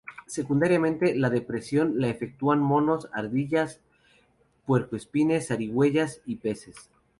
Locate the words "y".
6.25-6.37